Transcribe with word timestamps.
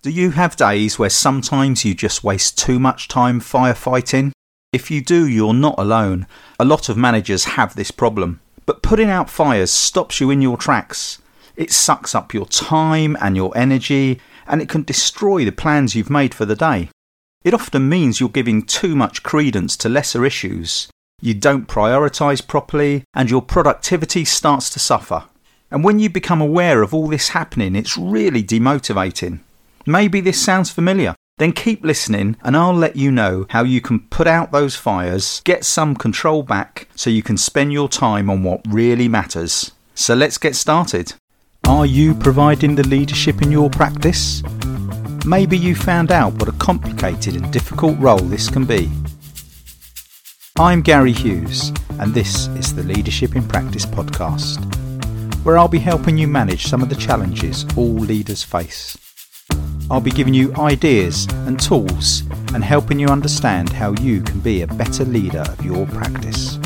Do 0.00 0.10
you 0.10 0.30
have 0.30 0.54
days 0.54 0.96
where 0.96 1.10
sometimes 1.10 1.84
you 1.84 1.92
just 1.92 2.22
waste 2.22 2.56
too 2.56 2.78
much 2.78 3.08
time 3.08 3.40
firefighting? 3.40 4.30
If 4.72 4.92
you 4.92 5.02
do, 5.02 5.26
you're 5.26 5.52
not 5.52 5.74
alone. 5.76 6.28
A 6.60 6.64
lot 6.64 6.88
of 6.88 6.96
managers 6.96 7.56
have 7.56 7.74
this 7.74 7.90
problem. 7.90 8.38
But 8.64 8.80
putting 8.80 9.10
out 9.10 9.28
fires 9.28 9.72
stops 9.72 10.20
you 10.20 10.30
in 10.30 10.40
your 10.40 10.56
tracks. 10.56 11.20
It 11.56 11.72
sucks 11.72 12.14
up 12.14 12.32
your 12.32 12.46
time 12.46 13.16
and 13.20 13.34
your 13.34 13.50
energy, 13.58 14.20
and 14.46 14.62
it 14.62 14.68
can 14.68 14.84
destroy 14.84 15.44
the 15.44 15.50
plans 15.50 15.96
you've 15.96 16.10
made 16.10 16.32
for 16.32 16.44
the 16.44 16.54
day. 16.54 16.90
It 17.42 17.52
often 17.52 17.88
means 17.88 18.20
you're 18.20 18.28
giving 18.28 18.62
too 18.62 18.94
much 18.94 19.24
credence 19.24 19.76
to 19.78 19.88
lesser 19.88 20.24
issues. 20.24 20.88
You 21.20 21.34
don't 21.34 21.66
prioritise 21.66 22.46
properly, 22.46 23.02
and 23.14 23.28
your 23.28 23.42
productivity 23.42 24.24
starts 24.24 24.70
to 24.70 24.78
suffer. 24.78 25.24
And 25.72 25.82
when 25.82 25.98
you 25.98 26.08
become 26.08 26.40
aware 26.40 26.82
of 26.82 26.94
all 26.94 27.08
this 27.08 27.30
happening, 27.30 27.74
it's 27.74 27.98
really 27.98 28.44
demotivating. 28.44 29.40
Maybe 29.88 30.20
this 30.20 30.38
sounds 30.38 30.70
familiar. 30.70 31.14
Then 31.38 31.52
keep 31.52 31.82
listening, 31.82 32.36
and 32.42 32.54
I'll 32.54 32.74
let 32.74 32.96
you 32.96 33.10
know 33.10 33.46
how 33.48 33.62
you 33.62 33.80
can 33.80 34.00
put 34.00 34.26
out 34.26 34.52
those 34.52 34.76
fires, 34.76 35.40
get 35.44 35.64
some 35.64 35.96
control 35.96 36.42
back, 36.42 36.88
so 36.94 37.08
you 37.08 37.22
can 37.22 37.38
spend 37.38 37.72
your 37.72 37.88
time 37.88 38.28
on 38.28 38.42
what 38.42 38.60
really 38.68 39.08
matters. 39.08 39.72
So 39.94 40.14
let's 40.14 40.36
get 40.36 40.56
started. 40.56 41.14
Are 41.66 41.86
you 41.86 42.14
providing 42.14 42.74
the 42.74 42.86
leadership 42.86 43.40
in 43.40 43.50
your 43.50 43.70
practice? 43.70 44.42
Maybe 45.24 45.56
you 45.56 45.74
found 45.74 46.12
out 46.12 46.34
what 46.34 46.50
a 46.50 46.58
complicated 46.58 47.36
and 47.36 47.50
difficult 47.50 47.98
role 47.98 48.18
this 48.18 48.50
can 48.50 48.66
be. 48.66 48.90
I'm 50.58 50.82
Gary 50.82 51.12
Hughes, 51.12 51.72
and 51.98 52.12
this 52.12 52.48
is 52.48 52.74
the 52.74 52.82
Leadership 52.82 53.36
in 53.36 53.48
Practice 53.48 53.86
podcast, 53.86 54.62
where 55.46 55.56
I'll 55.56 55.66
be 55.66 55.78
helping 55.78 56.18
you 56.18 56.28
manage 56.28 56.66
some 56.66 56.82
of 56.82 56.90
the 56.90 56.94
challenges 56.94 57.64
all 57.74 57.94
leaders 57.94 58.42
face. 58.42 58.98
I'll 59.90 60.02
be 60.02 60.10
giving 60.10 60.34
you 60.34 60.54
ideas 60.56 61.26
and 61.46 61.58
tools 61.58 62.22
and 62.52 62.62
helping 62.62 62.98
you 62.98 63.08
understand 63.08 63.70
how 63.70 63.94
you 63.94 64.20
can 64.20 64.38
be 64.40 64.60
a 64.60 64.66
better 64.66 65.04
leader 65.04 65.40
of 65.40 65.64
your 65.64 65.86
practice. 65.86 66.58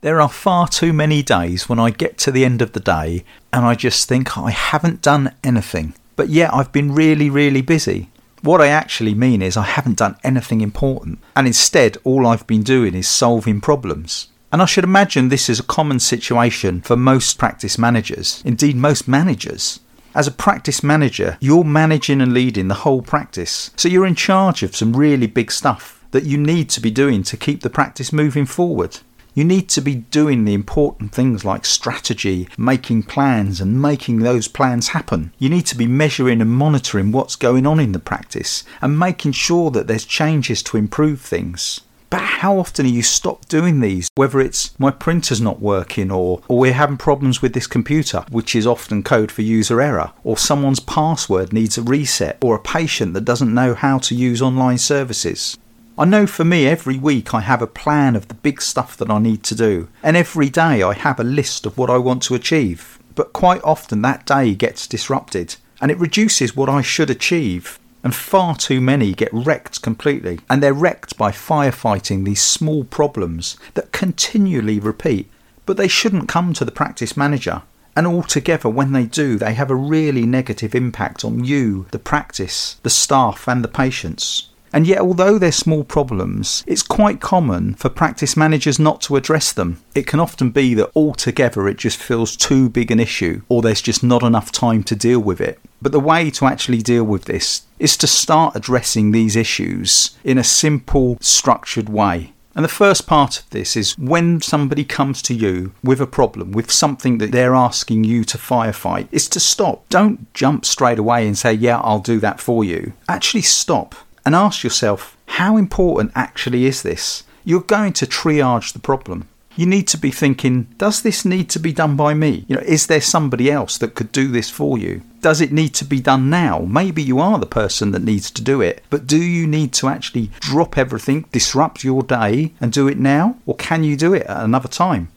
There 0.00 0.18
are 0.18 0.30
far 0.30 0.66
too 0.66 0.94
many 0.94 1.22
days 1.22 1.68
when 1.68 1.78
I 1.78 1.90
get 1.90 2.16
to 2.18 2.30
the 2.30 2.46
end 2.46 2.62
of 2.62 2.72
the 2.72 2.80
day 2.80 3.22
and 3.52 3.66
I 3.66 3.74
just 3.74 4.08
think 4.08 4.38
I 4.38 4.50
haven't 4.50 5.02
done 5.02 5.34
anything, 5.44 5.92
but 6.16 6.30
yet 6.30 6.54
I've 6.54 6.72
been 6.72 6.94
really, 6.94 7.28
really 7.28 7.60
busy. 7.60 8.08
What 8.42 8.62
I 8.62 8.68
actually 8.68 9.14
mean 9.14 9.42
is 9.42 9.56
I 9.56 9.64
haven't 9.64 9.98
done 9.98 10.16
anything 10.24 10.62
important, 10.62 11.18
and 11.36 11.46
instead 11.46 11.98
all 12.04 12.26
I've 12.26 12.46
been 12.46 12.62
doing 12.62 12.94
is 12.94 13.06
solving 13.06 13.60
problems. 13.60 14.28
And 14.50 14.62
I 14.62 14.64
should 14.64 14.84
imagine 14.84 15.28
this 15.28 15.50
is 15.50 15.60
a 15.60 15.64
common 15.64 16.00
situation 16.00 16.80
for 16.80 16.96
most 16.96 17.36
practice 17.36 17.78
managers, 17.78 18.42
indeed, 18.44 18.76
most 18.76 19.06
managers. 19.06 19.80
As 20.14 20.26
a 20.26 20.32
practice 20.32 20.82
manager, 20.82 21.36
you're 21.40 21.64
managing 21.64 22.22
and 22.22 22.32
leading 22.32 22.68
the 22.68 22.82
whole 22.82 23.02
practice, 23.02 23.70
so 23.76 23.88
you're 23.88 24.06
in 24.06 24.14
charge 24.14 24.62
of 24.62 24.74
some 24.74 24.96
really 24.96 25.26
big 25.26 25.52
stuff 25.52 26.02
that 26.10 26.24
you 26.24 26.38
need 26.38 26.70
to 26.70 26.80
be 26.80 26.90
doing 26.90 27.22
to 27.24 27.36
keep 27.36 27.60
the 27.60 27.70
practice 27.70 28.10
moving 28.12 28.46
forward. 28.46 28.98
You 29.32 29.44
need 29.44 29.68
to 29.70 29.80
be 29.80 29.94
doing 29.94 30.44
the 30.44 30.54
important 30.54 31.12
things 31.12 31.44
like 31.44 31.64
strategy, 31.64 32.48
making 32.58 33.04
plans, 33.04 33.60
and 33.60 33.80
making 33.80 34.18
those 34.18 34.48
plans 34.48 34.88
happen. 34.88 35.32
You 35.38 35.48
need 35.48 35.66
to 35.66 35.76
be 35.76 35.86
measuring 35.86 36.40
and 36.40 36.50
monitoring 36.50 37.12
what's 37.12 37.36
going 37.36 37.66
on 37.66 37.78
in 37.78 37.92
the 37.92 37.98
practice 37.98 38.64
and 38.82 38.98
making 38.98 39.32
sure 39.32 39.70
that 39.70 39.86
there's 39.86 40.04
changes 40.04 40.62
to 40.64 40.76
improve 40.76 41.20
things. 41.20 41.80
But 42.10 42.22
how 42.22 42.58
often 42.58 42.86
are 42.86 42.88
you 42.88 43.04
stopped 43.04 43.48
doing 43.48 43.78
these? 43.78 44.08
Whether 44.16 44.40
it's 44.40 44.78
my 44.80 44.90
printer's 44.90 45.40
not 45.40 45.60
working 45.60 46.10
or, 46.10 46.42
or 46.48 46.58
we're 46.58 46.72
having 46.72 46.96
problems 46.96 47.40
with 47.40 47.52
this 47.52 47.68
computer, 47.68 48.24
which 48.30 48.56
is 48.56 48.66
often 48.66 49.04
code 49.04 49.30
for 49.30 49.42
user 49.42 49.80
error, 49.80 50.10
or 50.24 50.36
someone's 50.36 50.80
password 50.80 51.52
needs 51.52 51.78
a 51.78 51.82
reset, 51.82 52.36
or 52.42 52.56
a 52.56 52.60
patient 52.60 53.14
that 53.14 53.24
doesn't 53.24 53.54
know 53.54 53.74
how 53.74 53.98
to 53.98 54.16
use 54.16 54.42
online 54.42 54.78
services. 54.78 55.56
I 56.00 56.06
know 56.06 56.26
for 56.26 56.46
me, 56.46 56.66
every 56.66 56.96
week 56.96 57.34
I 57.34 57.40
have 57.40 57.60
a 57.60 57.66
plan 57.66 58.16
of 58.16 58.28
the 58.28 58.34
big 58.34 58.62
stuff 58.62 58.96
that 58.96 59.10
I 59.10 59.18
need 59.18 59.42
to 59.42 59.54
do, 59.54 59.88
and 60.02 60.16
every 60.16 60.48
day 60.48 60.82
I 60.82 60.94
have 60.94 61.20
a 61.20 61.24
list 61.24 61.66
of 61.66 61.76
what 61.76 61.90
I 61.90 61.98
want 61.98 62.22
to 62.22 62.34
achieve. 62.34 62.98
But 63.14 63.34
quite 63.34 63.62
often 63.64 64.00
that 64.00 64.24
day 64.24 64.54
gets 64.54 64.86
disrupted, 64.86 65.56
and 65.78 65.90
it 65.90 65.98
reduces 65.98 66.56
what 66.56 66.70
I 66.70 66.80
should 66.80 67.10
achieve. 67.10 67.78
And 68.02 68.14
far 68.14 68.56
too 68.56 68.80
many 68.80 69.12
get 69.12 69.28
wrecked 69.30 69.82
completely, 69.82 70.40
and 70.48 70.62
they're 70.62 70.72
wrecked 70.72 71.18
by 71.18 71.32
firefighting 71.32 72.24
these 72.24 72.40
small 72.40 72.84
problems 72.84 73.58
that 73.74 73.92
continually 73.92 74.80
repeat. 74.80 75.30
But 75.66 75.76
they 75.76 75.88
shouldn't 75.88 76.30
come 76.30 76.54
to 76.54 76.64
the 76.64 76.72
practice 76.72 77.14
manager. 77.14 77.60
And 77.94 78.06
altogether, 78.06 78.70
when 78.70 78.92
they 78.92 79.04
do, 79.04 79.36
they 79.36 79.52
have 79.52 79.70
a 79.70 79.74
really 79.74 80.24
negative 80.24 80.74
impact 80.74 81.26
on 81.26 81.44
you, 81.44 81.84
the 81.90 81.98
practice, 81.98 82.76
the 82.84 82.88
staff, 82.88 83.46
and 83.46 83.62
the 83.62 83.68
patients. 83.68 84.49
And 84.72 84.86
yet, 84.86 85.00
although 85.00 85.38
they're 85.38 85.52
small 85.52 85.84
problems, 85.84 86.62
it's 86.66 86.82
quite 86.82 87.20
common 87.20 87.74
for 87.74 87.88
practice 87.88 88.36
managers 88.36 88.78
not 88.78 89.00
to 89.02 89.16
address 89.16 89.52
them. 89.52 89.82
It 89.94 90.06
can 90.06 90.20
often 90.20 90.50
be 90.50 90.74
that 90.74 90.92
altogether 90.94 91.68
it 91.68 91.78
just 91.78 91.98
feels 91.98 92.36
too 92.36 92.68
big 92.68 92.90
an 92.90 93.00
issue, 93.00 93.42
or 93.48 93.62
there's 93.62 93.82
just 93.82 94.02
not 94.02 94.22
enough 94.22 94.52
time 94.52 94.84
to 94.84 94.94
deal 94.94 95.20
with 95.20 95.40
it. 95.40 95.58
But 95.82 95.92
the 95.92 96.00
way 96.00 96.30
to 96.30 96.46
actually 96.46 96.82
deal 96.82 97.04
with 97.04 97.24
this 97.24 97.62
is 97.78 97.96
to 97.96 98.06
start 98.06 98.54
addressing 98.54 99.10
these 99.10 99.34
issues 99.34 100.16
in 100.22 100.38
a 100.38 100.44
simple, 100.44 101.18
structured 101.20 101.88
way. 101.88 102.32
And 102.54 102.64
the 102.64 102.68
first 102.68 103.06
part 103.06 103.38
of 103.38 103.48
this 103.50 103.76
is 103.76 103.96
when 103.96 104.40
somebody 104.40 104.84
comes 104.84 105.22
to 105.22 105.34
you 105.34 105.72
with 105.84 106.00
a 106.00 106.06
problem, 106.06 106.52
with 106.52 106.70
something 106.70 107.18
that 107.18 107.30
they're 107.30 107.54
asking 107.54 108.04
you 108.04 108.24
to 108.24 108.38
firefight, 108.38 109.06
is 109.12 109.28
to 109.30 109.40
stop. 109.40 109.88
Don't 109.88 110.32
jump 110.34 110.64
straight 110.64 110.98
away 110.98 111.26
and 111.26 111.38
say, 111.38 111.52
Yeah, 111.52 111.78
I'll 111.78 112.00
do 112.00 112.18
that 112.20 112.40
for 112.40 112.64
you. 112.64 112.92
Actually, 113.08 113.42
stop 113.42 113.94
and 114.24 114.34
ask 114.34 114.62
yourself, 114.62 115.16
how 115.26 115.56
important 115.56 116.12
actually 116.14 116.66
is 116.66 116.82
this? 116.82 117.24
You're 117.44 117.60
going 117.60 117.92
to 117.94 118.06
triage 118.06 118.72
the 118.72 118.78
problem. 118.78 119.28
You 119.56 119.66
need 119.66 119.88
to 119.88 119.98
be 119.98 120.10
thinking, 120.10 120.68
does 120.78 121.02
this 121.02 121.24
need 121.24 121.50
to 121.50 121.58
be 121.58 121.72
done 121.72 121.96
by 121.96 122.14
me? 122.14 122.44
You 122.48 122.56
know, 122.56 122.62
is 122.62 122.86
there 122.86 123.00
somebody 123.00 123.50
else 123.50 123.78
that 123.78 123.94
could 123.94 124.12
do 124.12 124.28
this 124.28 124.48
for 124.48 124.78
you? 124.78 125.02
Does 125.20 125.40
it 125.40 125.52
need 125.52 125.74
to 125.74 125.84
be 125.84 126.00
done 126.00 126.30
now? 126.30 126.60
Maybe 126.60 127.02
you 127.02 127.18
are 127.18 127.38
the 127.38 127.46
person 127.46 127.90
that 127.90 128.02
needs 128.02 128.30
to 128.30 128.42
do 128.42 128.60
it, 128.60 128.82
but 128.88 129.06
do 129.06 129.18
you 129.22 129.46
need 129.46 129.72
to 129.74 129.88
actually 129.88 130.30
drop 130.40 130.78
everything, 130.78 131.26
disrupt 131.32 131.84
your 131.84 132.02
day, 132.02 132.52
and 132.60 132.72
do 132.72 132.88
it 132.88 132.98
now? 132.98 133.36
Or 133.44 133.56
can 133.56 133.84
you 133.84 133.96
do 133.96 134.14
it 134.14 134.22
at 134.22 134.44
another 134.44 134.68
time? 134.68 135.08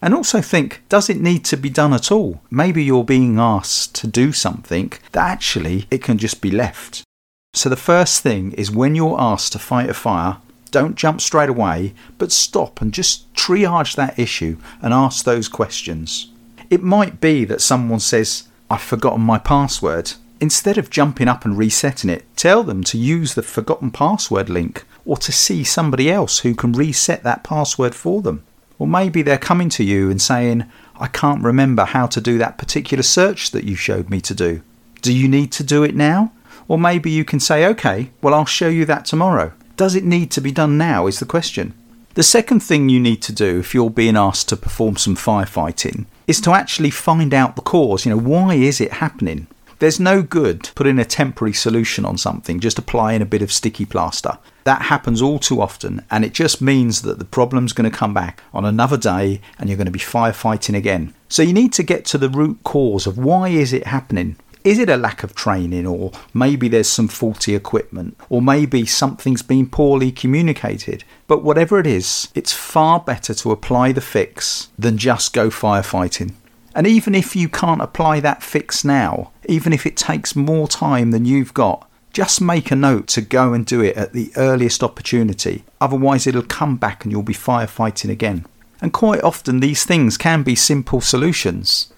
And 0.00 0.14
also 0.14 0.40
think, 0.40 0.82
does 0.88 1.10
it 1.10 1.20
need 1.20 1.44
to 1.46 1.56
be 1.56 1.68
done 1.68 1.92
at 1.92 2.10
all? 2.10 2.40
Maybe 2.50 2.82
you're 2.82 3.04
being 3.04 3.38
asked 3.38 3.94
to 3.96 4.06
do 4.06 4.32
something 4.32 4.92
that 5.12 5.28
actually 5.28 5.86
it 5.90 6.02
can 6.02 6.16
just 6.16 6.40
be 6.40 6.50
left. 6.50 7.02
So, 7.52 7.68
the 7.68 7.76
first 7.76 8.22
thing 8.22 8.52
is 8.52 8.70
when 8.70 8.94
you're 8.94 9.20
asked 9.20 9.52
to 9.52 9.58
fight 9.58 9.90
a 9.90 9.94
fire, 9.94 10.36
don't 10.70 10.94
jump 10.94 11.20
straight 11.20 11.48
away, 11.48 11.94
but 12.16 12.30
stop 12.30 12.80
and 12.80 12.94
just 12.94 13.32
triage 13.34 13.96
that 13.96 14.18
issue 14.18 14.56
and 14.80 14.94
ask 14.94 15.24
those 15.24 15.48
questions. 15.48 16.28
It 16.70 16.82
might 16.82 17.20
be 17.20 17.44
that 17.46 17.60
someone 17.60 17.98
says, 17.98 18.44
I've 18.70 18.80
forgotten 18.80 19.22
my 19.22 19.38
password. 19.38 20.12
Instead 20.40 20.78
of 20.78 20.90
jumping 20.90 21.26
up 21.26 21.44
and 21.44 21.58
resetting 21.58 22.08
it, 22.08 22.24
tell 22.36 22.62
them 22.62 22.84
to 22.84 22.96
use 22.96 23.34
the 23.34 23.42
forgotten 23.42 23.90
password 23.90 24.48
link 24.48 24.84
or 25.04 25.16
to 25.16 25.32
see 25.32 25.64
somebody 25.64 26.10
else 26.10 26.38
who 26.38 26.54
can 26.54 26.72
reset 26.72 27.24
that 27.24 27.42
password 27.42 27.96
for 27.96 28.22
them. 28.22 28.44
Or 28.78 28.86
maybe 28.86 29.22
they're 29.22 29.36
coming 29.38 29.68
to 29.70 29.84
you 29.84 30.08
and 30.08 30.22
saying, 30.22 30.64
I 30.98 31.08
can't 31.08 31.42
remember 31.42 31.84
how 31.84 32.06
to 32.06 32.20
do 32.20 32.38
that 32.38 32.58
particular 32.58 33.02
search 33.02 33.50
that 33.50 33.64
you 33.64 33.74
showed 33.74 34.08
me 34.08 34.20
to 34.22 34.34
do. 34.34 34.62
Do 35.02 35.12
you 35.12 35.28
need 35.28 35.50
to 35.52 35.64
do 35.64 35.82
it 35.82 35.96
now? 35.96 36.32
Or 36.70 36.78
maybe 36.78 37.10
you 37.10 37.24
can 37.24 37.40
say, 37.40 37.66
okay, 37.66 38.10
well, 38.22 38.32
I'll 38.32 38.46
show 38.46 38.68
you 38.68 38.84
that 38.84 39.04
tomorrow. 39.04 39.52
Does 39.76 39.96
it 39.96 40.04
need 40.04 40.30
to 40.30 40.40
be 40.40 40.52
done 40.52 40.78
now? 40.78 41.08
Is 41.08 41.18
the 41.18 41.26
question. 41.26 41.74
The 42.14 42.22
second 42.22 42.60
thing 42.60 42.88
you 42.88 43.00
need 43.00 43.22
to 43.22 43.32
do 43.32 43.58
if 43.58 43.74
you're 43.74 43.90
being 43.90 44.16
asked 44.16 44.48
to 44.50 44.56
perform 44.56 44.96
some 44.96 45.16
firefighting 45.16 46.06
is 46.28 46.40
to 46.42 46.52
actually 46.52 46.90
find 46.90 47.34
out 47.34 47.56
the 47.56 47.62
cause. 47.62 48.06
You 48.06 48.10
know, 48.10 48.20
why 48.20 48.54
is 48.54 48.80
it 48.80 48.92
happening? 48.92 49.48
There's 49.80 49.98
no 49.98 50.22
good 50.22 50.70
putting 50.76 51.00
a 51.00 51.04
temporary 51.04 51.54
solution 51.54 52.04
on 52.04 52.16
something, 52.16 52.60
just 52.60 52.78
applying 52.78 53.20
a 53.20 53.26
bit 53.26 53.42
of 53.42 53.50
sticky 53.50 53.84
plaster. 53.84 54.38
That 54.62 54.82
happens 54.82 55.20
all 55.20 55.40
too 55.40 55.60
often, 55.60 56.04
and 56.08 56.24
it 56.24 56.34
just 56.34 56.62
means 56.62 57.02
that 57.02 57.18
the 57.18 57.24
problem's 57.24 57.72
going 57.72 57.90
to 57.90 57.98
come 57.98 58.14
back 58.14 58.44
on 58.54 58.64
another 58.64 58.96
day 58.96 59.40
and 59.58 59.68
you're 59.68 59.76
going 59.76 59.86
to 59.86 59.90
be 59.90 59.98
firefighting 59.98 60.76
again. 60.76 61.14
So 61.28 61.42
you 61.42 61.52
need 61.52 61.72
to 61.72 61.82
get 61.82 62.04
to 62.06 62.18
the 62.18 62.28
root 62.28 62.60
cause 62.62 63.08
of 63.08 63.18
why 63.18 63.48
is 63.48 63.72
it 63.72 63.88
happening? 63.88 64.36
Is 64.62 64.78
it 64.78 64.90
a 64.90 64.96
lack 64.98 65.22
of 65.22 65.34
training, 65.34 65.86
or 65.86 66.12
maybe 66.34 66.68
there's 66.68 66.88
some 66.88 67.08
faulty 67.08 67.54
equipment, 67.54 68.16
or 68.28 68.42
maybe 68.42 68.84
something's 68.84 69.42
been 69.42 69.66
poorly 69.66 70.12
communicated? 70.12 71.04
But 71.26 71.42
whatever 71.42 71.78
it 71.78 71.86
is, 71.86 72.28
it's 72.34 72.52
far 72.52 73.00
better 73.00 73.32
to 73.32 73.52
apply 73.52 73.92
the 73.92 74.02
fix 74.02 74.68
than 74.78 74.98
just 74.98 75.32
go 75.32 75.48
firefighting. 75.48 76.34
And 76.74 76.86
even 76.86 77.14
if 77.14 77.34
you 77.34 77.48
can't 77.48 77.80
apply 77.80 78.20
that 78.20 78.42
fix 78.42 78.84
now, 78.84 79.32
even 79.48 79.72
if 79.72 79.86
it 79.86 79.96
takes 79.96 80.36
more 80.36 80.68
time 80.68 81.10
than 81.10 81.24
you've 81.24 81.54
got, 81.54 81.88
just 82.12 82.40
make 82.40 82.70
a 82.70 82.76
note 82.76 83.06
to 83.08 83.22
go 83.22 83.54
and 83.54 83.64
do 83.64 83.80
it 83.80 83.96
at 83.96 84.12
the 84.12 84.30
earliest 84.36 84.82
opportunity. 84.82 85.64
Otherwise, 85.80 86.26
it'll 86.26 86.42
come 86.42 86.76
back 86.76 87.04
and 87.04 87.12
you'll 87.12 87.22
be 87.22 87.32
firefighting 87.32 88.10
again. 88.10 88.44
And 88.82 88.92
quite 88.92 89.22
often, 89.22 89.60
these 89.60 89.84
things 89.84 90.18
can 90.18 90.42
be 90.42 90.54
simple 90.54 91.00
solutions. 91.00 91.92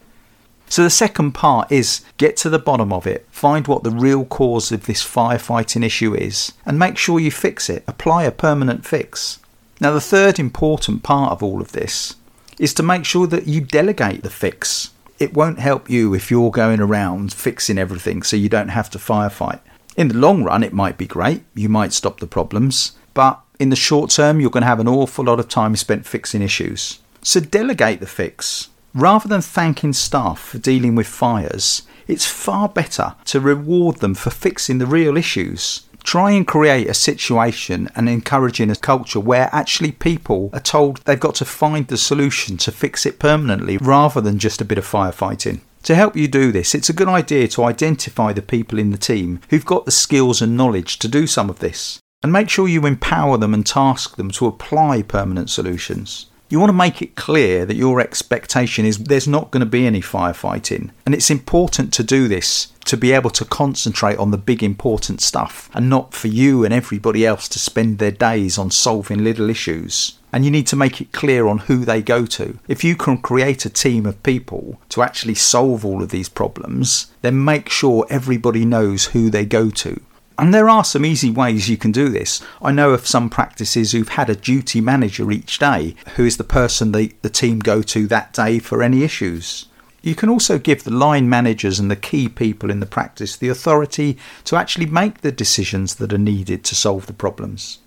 So, 0.72 0.82
the 0.82 0.88
second 0.88 1.32
part 1.32 1.70
is 1.70 2.00
get 2.16 2.34
to 2.38 2.48
the 2.48 2.58
bottom 2.58 2.94
of 2.94 3.06
it, 3.06 3.26
find 3.30 3.66
what 3.66 3.82
the 3.82 3.90
real 3.90 4.24
cause 4.24 4.72
of 4.72 4.86
this 4.86 5.04
firefighting 5.04 5.84
issue 5.84 6.14
is, 6.14 6.54
and 6.64 6.78
make 6.78 6.96
sure 6.96 7.20
you 7.20 7.30
fix 7.30 7.68
it. 7.68 7.84
Apply 7.86 8.24
a 8.24 8.30
permanent 8.30 8.86
fix. 8.86 9.38
Now, 9.82 9.92
the 9.92 10.00
third 10.00 10.38
important 10.38 11.02
part 11.02 11.30
of 11.30 11.42
all 11.42 11.60
of 11.60 11.72
this 11.72 12.16
is 12.58 12.72
to 12.72 12.82
make 12.82 13.04
sure 13.04 13.26
that 13.26 13.46
you 13.46 13.60
delegate 13.60 14.22
the 14.22 14.30
fix. 14.30 14.92
It 15.18 15.34
won't 15.34 15.58
help 15.58 15.90
you 15.90 16.14
if 16.14 16.30
you're 16.30 16.50
going 16.50 16.80
around 16.80 17.34
fixing 17.34 17.76
everything 17.76 18.22
so 18.22 18.36
you 18.36 18.48
don't 18.48 18.68
have 18.68 18.88
to 18.92 18.98
firefight. 18.98 19.60
In 19.98 20.08
the 20.08 20.16
long 20.16 20.42
run, 20.42 20.62
it 20.62 20.72
might 20.72 20.96
be 20.96 21.06
great, 21.06 21.42
you 21.54 21.68
might 21.68 21.92
stop 21.92 22.18
the 22.18 22.26
problems, 22.26 22.92
but 23.12 23.42
in 23.58 23.68
the 23.68 23.76
short 23.76 24.08
term, 24.08 24.40
you're 24.40 24.48
going 24.48 24.62
to 24.62 24.68
have 24.68 24.80
an 24.80 24.88
awful 24.88 25.26
lot 25.26 25.38
of 25.38 25.50
time 25.50 25.76
spent 25.76 26.06
fixing 26.06 26.40
issues. 26.40 27.00
So 27.20 27.40
delegate 27.40 28.00
the 28.00 28.06
fix. 28.06 28.70
Rather 28.94 29.26
than 29.26 29.40
thanking 29.40 29.92
staff 29.92 30.38
for 30.38 30.58
dealing 30.58 30.94
with 30.94 31.06
fires, 31.06 31.82
it's 32.06 32.26
far 32.26 32.68
better 32.68 33.14
to 33.24 33.40
reward 33.40 33.96
them 33.96 34.14
for 34.14 34.28
fixing 34.28 34.78
the 34.78 34.86
real 34.86 35.16
issues. 35.16 35.82
Try 36.04 36.32
and 36.32 36.46
create 36.46 36.88
a 36.88 36.94
situation 36.94 37.88
and 37.94 38.08
encouraging 38.08 38.70
a 38.70 38.76
culture 38.76 39.20
where 39.20 39.48
actually 39.52 39.92
people 39.92 40.50
are 40.52 40.60
told 40.60 40.98
they've 40.98 41.18
got 41.18 41.36
to 41.36 41.44
find 41.44 41.86
the 41.86 41.96
solution 41.96 42.56
to 42.58 42.72
fix 42.72 43.06
it 43.06 43.18
permanently 43.18 43.78
rather 43.78 44.20
than 44.20 44.38
just 44.38 44.60
a 44.60 44.64
bit 44.64 44.78
of 44.78 44.86
firefighting. 44.86 45.60
To 45.84 45.94
help 45.94 46.14
you 46.14 46.28
do 46.28 46.52
this, 46.52 46.74
it's 46.74 46.90
a 46.90 46.94
good 46.94 47.08
idea 47.08 47.48
to 47.48 47.64
identify 47.64 48.32
the 48.32 48.42
people 48.42 48.78
in 48.78 48.90
the 48.90 48.98
team 48.98 49.40
who've 49.48 49.64
got 49.64 49.84
the 49.84 49.90
skills 49.90 50.42
and 50.42 50.56
knowledge 50.56 50.98
to 50.98 51.08
do 51.08 51.26
some 51.26 51.48
of 51.48 51.60
this 51.60 51.98
and 52.22 52.32
make 52.32 52.48
sure 52.48 52.68
you 52.68 52.86
empower 52.86 53.36
them 53.36 53.54
and 53.54 53.66
task 53.66 54.16
them 54.16 54.30
to 54.32 54.46
apply 54.46 55.02
permanent 55.02 55.50
solutions. 55.50 56.26
You 56.52 56.60
want 56.60 56.68
to 56.68 56.74
make 56.74 57.00
it 57.00 57.16
clear 57.16 57.64
that 57.64 57.76
your 57.76 57.98
expectation 57.98 58.84
is 58.84 58.98
there's 58.98 59.26
not 59.26 59.50
going 59.50 59.62
to 59.62 59.66
be 59.66 59.86
any 59.86 60.02
firefighting, 60.02 60.90
and 61.06 61.14
it's 61.14 61.30
important 61.30 61.94
to 61.94 62.02
do 62.02 62.28
this 62.28 62.74
to 62.84 62.98
be 62.98 63.12
able 63.12 63.30
to 63.30 63.46
concentrate 63.46 64.18
on 64.18 64.32
the 64.32 64.36
big 64.36 64.62
important 64.62 65.22
stuff 65.22 65.70
and 65.72 65.88
not 65.88 66.12
for 66.12 66.28
you 66.28 66.62
and 66.62 66.74
everybody 66.74 67.24
else 67.24 67.48
to 67.48 67.58
spend 67.58 67.96
their 67.96 68.10
days 68.10 68.58
on 68.58 68.70
solving 68.70 69.24
little 69.24 69.48
issues. 69.48 70.18
And 70.30 70.44
you 70.44 70.50
need 70.50 70.66
to 70.66 70.76
make 70.76 71.00
it 71.00 71.12
clear 71.12 71.46
on 71.46 71.56
who 71.56 71.86
they 71.86 72.02
go 72.02 72.26
to. 72.26 72.58
If 72.68 72.84
you 72.84 72.96
can 72.96 73.16
create 73.16 73.64
a 73.64 73.70
team 73.70 74.04
of 74.04 74.22
people 74.22 74.78
to 74.90 75.00
actually 75.00 75.36
solve 75.36 75.86
all 75.86 76.02
of 76.02 76.10
these 76.10 76.28
problems, 76.28 77.06
then 77.22 77.42
make 77.42 77.70
sure 77.70 78.04
everybody 78.10 78.66
knows 78.66 79.06
who 79.06 79.30
they 79.30 79.46
go 79.46 79.70
to 79.70 80.02
and 80.38 80.52
there 80.52 80.68
are 80.68 80.84
some 80.84 81.04
easy 81.04 81.30
ways 81.30 81.68
you 81.68 81.76
can 81.76 81.92
do 81.92 82.08
this. 82.08 82.42
I 82.60 82.72
know 82.72 82.90
of 82.90 83.06
some 83.06 83.28
practices 83.28 83.92
who've 83.92 84.08
had 84.08 84.30
a 84.30 84.36
duty 84.36 84.80
manager 84.80 85.30
each 85.30 85.58
day 85.58 85.94
who 86.16 86.24
is 86.24 86.36
the 86.36 86.44
person 86.44 86.92
the, 86.92 87.12
the 87.22 87.30
team 87.30 87.58
go 87.58 87.82
to 87.82 88.06
that 88.08 88.32
day 88.32 88.58
for 88.58 88.82
any 88.82 89.02
issues. 89.02 89.66
You 90.02 90.16
can 90.16 90.28
also 90.28 90.58
give 90.58 90.82
the 90.82 90.90
line 90.90 91.28
managers 91.28 91.78
and 91.78 91.90
the 91.90 91.96
key 91.96 92.28
people 92.28 92.70
in 92.70 92.80
the 92.80 92.86
practice 92.86 93.36
the 93.36 93.48
authority 93.48 94.18
to 94.44 94.56
actually 94.56 94.86
make 94.86 95.20
the 95.20 95.30
decisions 95.30 95.96
that 95.96 96.12
are 96.12 96.18
needed 96.18 96.64
to 96.64 96.74
solve 96.74 97.06
the 97.06 97.12
problems. 97.12 97.78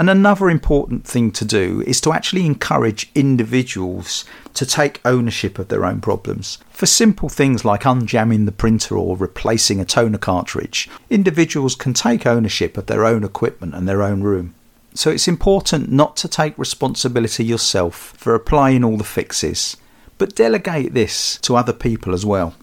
And 0.00 0.08
another 0.08 0.48
important 0.48 1.06
thing 1.06 1.30
to 1.32 1.44
do 1.44 1.84
is 1.86 2.00
to 2.00 2.12
actually 2.14 2.46
encourage 2.46 3.10
individuals 3.14 4.24
to 4.54 4.64
take 4.64 4.98
ownership 5.04 5.58
of 5.58 5.68
their 5.68 5.84
own 5.84 6.00
problems. 6.00 6.56
For 6.70 6.86
simple 6.86 7.28
things 7.28 7.66
like 7.66 7.82
unjamming 7.82 8.46
the 8.46 8.50
printer 8.50 8.96
or 8.96 9.14
replacing 9.14 9.78
a 9.78 9.84
toner 9.84 10.16
cartridge, 10.16 10.88
individuals 11.10 11.74
can 11.74 11.92
take 11.92 12.24
ownership 12.24 12.78
of 12.78 12.86
their 12.86 13.04
own 13.04 13.24
equipment 13.24 13.74
and 13.74 13.86
their 13.86 14.02
own 14.02 14.22
room. 14.22 14.54
So 14.94 15.10
it's 15.10 15.28
important 15.28 15.92
not 15.92 16.16
to 16.16 16.28
take 16.28 16.56
responsibility 16.56 17.44
yourself 17.44 18.14
for 18.16 18.34
applying 18.34 18.82
all 18.82 18.96
the 18.96 19.04
fixes, 19.04 19.76
but 20.16 20.34
delegate 20.34 20.94
this 20.94 21.36
to 21.42 21.56
other 21.56 21.74
people 21.74 22.14
as 22.14 22.24
well. 22.24 22.54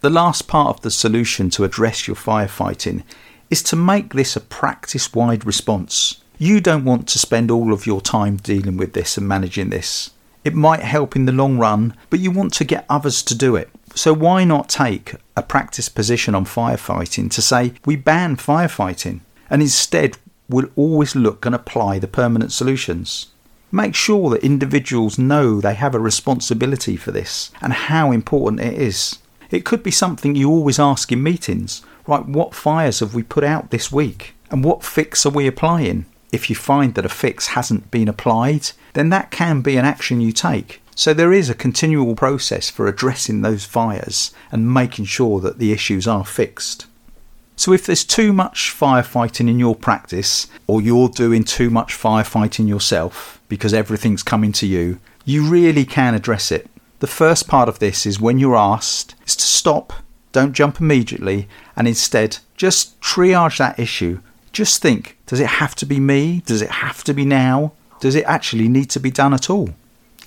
The 0.00 0.10
last 0.10 0.48
part 0.48 0.76
of 0.76 0.82
the 0.82 0.90
solution 0.90 1.50
to 1.50 1.62
address 1.62 2.08
your 2.08 2.16
firefighting 2.16 3.04
is 3.48 3.62
to 3.62 3.76
make 3.76 4.12
this 4.12 4.34
a 4.34 4.40
practice 4.40 5.14
wide 5.14 5.46
response. 5.46 6.16
You 6.42 6.62
don't 6.62 6.86
want 6.86 7.06
to 7.08 7.18
spend 7.18 7.50
all 7.50 7.70
of 7.70 7.84
your 7.84 8.00
time 8.00 8.38
dealing 8.38 8.78
with 8.78 8.94
this 8.94 9.18
and 9.18 9.28
managing 9.28 9.68
this. 9.68 10.08
It 10.42 10.54
might 10.54 10.80
help 10.80 11.14
in 11.14 11.26
the 11.26 11.32
long 11.32 11.58
run, 11.58 11.94
but 12.08 12.18
you 12.18 12.30
want 12.30 12.54
to 12.54 12.64
get 12.64 12.86
others 12.88 13.22
to 13.24 13.34
do 13.34 13.56
it. 13.56 13.68
So 13.94 14.14
why 14.14 14.44
not 14.44 14.70
take 14.70 15.16
a 15.36 15.42
practice 15.42 15.90
position 15.90 16.34
on 16.34 16.46
firefighting 16.46 17.30
to 17.32 17.42
say 17.42 17.74
we 17.84 17.96
ban 17.96 18.36
firefighting 18.36 19.20
and 19.50 19.60
instead 19.60 20.16
we'll 20.48 20.70
always 20.76 21.14
look 21.14 21.44
and 21.44 21.54
apply 21.54 21.98
the 21.98 22.08
permanent 22.08 22.52
solutions. 22.52 23.26
Make 23.70 23.94
sure 23.94 24.30
that 24.30 24.42
individuals 24.42 25.18
know 25.18 25.60
they 25.60 25.74
have 25.74 25.94
a 25.94 26.00
responsibility 26.00 26.96
for 26.96 27.10
this 27.10 27.50
and 27.60 27.74
how 27.74 28.12
important 28.12 28.62
it 28.62 28.80
is. 28.80 29.18
It 29.50 29.66
could 29.66 29.82
be 29.82 29.90
something 29.90 30.34
you 30.34 30.48
always 30.48 30.78
ask 30.78 31.12
in 31.12 31.22
meetings, 31.22 31.82
right? 32.06 32.24
What 32.24 32.54
fires 32.54 33.00
have 33.00 33.14
we 33.14 33.22
put 33.22 33.44
out 33.44 33.70
this 33.70 33.92
week? 33.92 34.32
And 34.50 34.64
what 34.64 34.82
fix 34.82 35.26
are 35.26 35.30
we 35.30 35.46
applying? 35.46 36.06
If 36.32 36.48
you 36.48 36.56
find 36.56 36.94
that 36.94 37.04
a 37.04 37.08
fix 37.08 37.48
hasn't 37.48 37.90
been 37.90 38.08
applied, 38.08 38.70
then 38.92 39.08
that 39.10 39.30
can 39.30 39.60
be 39.60 39.76
an 39.76 39.84
action 39.84 40.20
you 40.20 40.32
take. 40.32 40.80
So 40.94 41.14
there 41.14 41.32
is 41.32 41.48
a 41.48 41.54
continual 41.54 42.14
process 42.14 42.68
for 42.68 42.86
addressing 42.86 43.40
those 43.40 43.64
fires 43.64 44.32
and 44.52 44.72
making 44.72 45.06
sure 45.06 45.40
that 45.40 45.58
the 45.58 45.72
issues 45.72 46.06
are 46.06 46.24
fixed. 46.24 46.86
So 47.56 47.72
if 47.72 47.86
there's 47.86 48.04
too 48.04 48.32
much 48.32 48.74
firefighting 48.74 49.48
in 49.48 49.58
your 49.58 49.74
practice, 49.74 50.46
or 50.66 50.80
you're 50.80 51.08
doing 51.08 51.44
too 51.44 51.70
much 51.70 51.94
firefighting 51.94 52.68
yourself 52.68 53.40
because 53.48 53.74
everything's 53.74 54.22
coming 54.22 54.52
to 54.52 54.66
you, 54.66 54.98
you 55.24 55.46
really 55.46 55.84
can 55.84 56.14
address 56.14 56.50
it. 56.50 56.68
The 57.00 57.06
first 57.06 57.48
part 57.48 57.68
of 57.68 57.78
this 57.78 58.06
is 58.06 58.20
when 58.20 58.38
you're 58.38 58.56
asked 58.56 59.14
is 59.26 59.36
to 59.36 59.42
stop, 59.42 59.92
don't 60.32 60.52
jump 60.52 60.80
immediately, 60.80 61.48
and 61.76 61.88
instead 61.88 62.38
just 62.56 63.00
triage 63.00 63.58
that 63.58 63.78
issue 63.78 64.20
just 64.52 64.82
think 64.82 65.16
does 65.26 65.40
it 65.40 65.46
have 65.46 65.74
to 65.76 65.86
be 65.86 66.00
me? 66.00 66.42
Does 66.46 66.62
it 66.62 66.70
have 66.70 67.04
to 67.04 67.14
be 67.14 67.24
now? 67.24 67.72
Does 68.00 68.14
it 68.14 68.24
actually 68.24 68.68
need 68.68 68.90
to 68.90 69.00
be 69.00 69.10
done 69.10 69.34
at 69.34 69.50
all? 69.50 69.70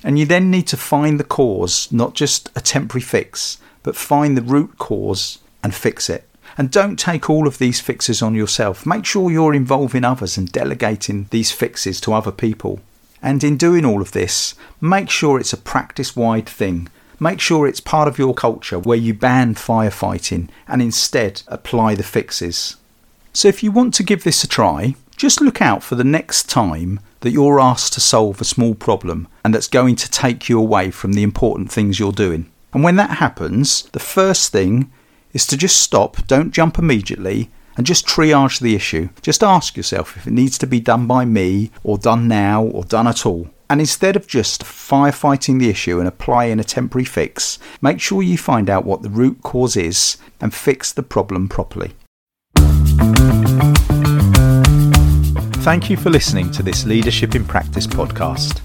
And 0.02 0.18
you 0.18 0.26
then 0.26 0.50
need 0.50 0.66
to 0.68 0.76
find 0.76 1.18
the 1.18 1.24
cause, 1.24 1.90
not 1.90 2.14
just 2.14 2.50
a 2.54 2.60
temporary 2.60 3.02
fix, 3.02 3.58
but 3.82 3.96
find 3.96 4.36
the 4.36 4.42
root 4.42 4.78
cause 4.78 5.38
and 5.62 5.74
fix 5.74 6.10
it. 6.10 6.28
And 6.56 6.70
don't 6.70 6.98
take 6.98 7.28
all 7.28 7.48
of 7.48 7.58
these 7.58 7.80
fixes 7.80 8.22
on 8.22 8.34
yourself. 8.34 8.86
Make 8.86 9.04
sure 9.04 9.30
you're 9.30 9.54
involving 9.54 10.04
others 10.04 10.36
and 10.36 10.52
delegating 10.52 11.26
these 11.30 11.50
fixes 11.50 12.00
to 12.02 12.12
other 12.12 12.30
people. 12.30 12.80
And 13.22 13.42
in 13.42 13.56
doing 13.56 13.84
all 13.84 14.02
of 14.02 14.12
this, 14.12 14.54
make 14.80 15.10
sure 15.10 15.40
it's 15.40 15.54
a 15.54 15.58
practice 15.58 16.14
wide 16.14 16.48
thing. 16.48 16.88
Make 17.18 17.40
sure 17.40 17.66
it's 17.66 17.80
part 17.80 18.06
of 18.06 18.18
your 18.18 18.34
culture 18.34 18.78
where 18.78 18.98
you 18.98 19.14
ban 19.14 19.54
firefighting 19.54 20.48
and 20.68 20.82
instead 20.82 21.42
apply 21.48 21.94
the 21.94 22.02
fixes. 22.02 22.76
So 23.36 23.48
if 23.48 23.64
you 23.64 23.72
want 23.72 23.94
to 23.94 24.04
give 24.04 24.22
this 24.22 24.44
a 24.44 24.48
try, 24.48 24.94
just 25.16 25.40
look 25.40 25.60
out 25.60 25.82
for 25.82 25.96
the 25.96 26.04
next 26.04 26.48
time 26.48 27.00
that 27.20 27.32
you're 27.32 27.58
asked 27.58 27.92
to 27.94 28.00
solve 28.00 28.40
a 28.40 28.44
small 28.44 28.76
problem 28.76 29.26
and 29.44 29.52
that's 29.52 29.66
going 29.66 29.96
to 29.96 30.10
take 30.10 30.48
you 30.48 30.58
away 30.58 30.92
from 30.92 31.14
the 31.14 31.24
important 31.24 31.70
things 31.70 31.98
you're 31.98 32.12
doing. 32.12 32.48
And 32.72 32.84
when 32.84 32.94
that 32.96 33.18
happens, 33.18 33.82
the 33.90 33.98
first 33.98 34.52
thing 34.52 34.90
is 35.32 35.48
to 35.48 35.56
just 35.56 35.80
stop, 35.80 36.24
don't 36.28 36.52
jump 36.52 36.78
immediately, 36.78 37.50
and 37.76 37.84
just 37.84 38.06
triage 38.06 38.60
the 38.60 38.76
issue. 38.76 39.08
Just 39.20 39.42
ask 39.42 39.76
yourself 39.76 40.16
if 40.16 40.28
it 40.28 40.32
needs 40.32 40.56
to 40.58 40.66
be 40.66 40.78
done 40.78 41.08
by 41.08 41.24
me, 41.24 41.72
or 41.82 41.98
done 41.98 42.28
now, 42.28 42.62
or 42.62 42.84
done 42.84 43.08
at 43.08 43.26
all. 43.26 43.50
And 43.68 43.80
instead 43.80 44.14
of 44.14 44.28
just 44.28 44.62
firefighting 44.62 45.58
the 45.58 45.70
issue 45.70 45.98
and 45.98 46.06
applying 46.06 46.60
a 46.60 46.64
temporary 46.64 47.04
fix, 47.04 47.58
make 47.82 48.00
sure 48.00 48.22
you 48.22 48.38
find 48.38 48.70
out 48.70 48.84
what 48.84 49.02
the 49.02 49.10
root 49.10 49.42
cause 49.42 49.76
is 49.76 50.18
and 50.40 50.54
fix 50.54 50.92
the 50.92 51.02
problem 51.02 51.48
properly. 51.48 51.94
Thank 55.64 55.88
you 55.88 55.96
for 55.96 56.10
listening 56.10 56.50
to 56.50 56.62
this 56.62 56.84
Leadership 56.84 57.34
in 57.34 57.42
Practice 57.42 57.86
podcast. 57.86 58.60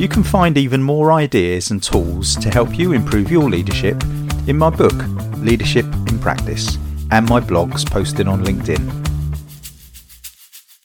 You 0.00 0.08
can 0.08 0.22
find 0.22 0.56
even 0.56 0.82
more 0.82 1.12
ideas 1.12 1.70
and 1.70 1.82
tools 1.82 2.34
to 2.36 2.48
help 2.48 2.78
you 2.78 2.94
improve 2.94 3.30
your 3.30 3.50
leadership 3.50 4.02
in 4.46 4.56
my 4.56 4.70
book, 4.70 4.94
Leadership 5.36 5.84
in 5.84 6.18
Practice, 6.18 6.78
and 7.10 7.28
my 7.28 7.40
blogs 7.40 7.86
posted 7.86 8.26
on 8.26 8.42
LinkedIn. 8.42 8.80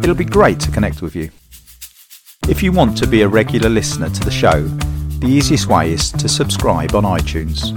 It'll 0.08 0.16
be 0.16 0.24
great 0.24 0.58
to 0.60 0.70
connect 0.70 1.02
with 1.02 1.14
you. 1.14 1.28
If 2.48 2.62
you 2.62 2.72
want 2.72 2.96
to 2.96 3.06
be 3.06 3.20
a 3.20 3.28
regular 3.28 3.68
listener 3.68 4.08
to 4.08 4.24
the 4.24 4.30
show, 4.30 4.62
the 5.20 5.26
easiest 5.26 5.66
way 5.66 5.92
is 5.92 6.10
to 6.12 6.30
subscribe 6.30 6.94
on 6.94 7.04
iTunes. 7.04 7.76